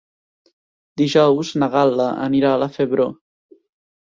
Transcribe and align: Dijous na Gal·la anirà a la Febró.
Dijous 1.01 1.51
na 1.65 1.69
Gal·la 1.75 2.09
anirà 2.29 2.55
a 2.55 2.63
la 2.65 2.71
Febró. 2.79 3.07